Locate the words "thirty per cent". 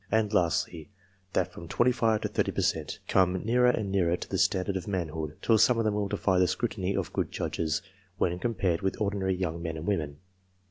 2.27-2.97